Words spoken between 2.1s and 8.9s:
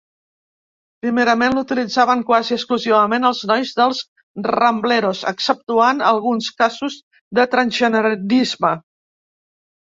quasi exclusivament els nois dels Rambleros, exceptuant alguns casos de transgenerisme.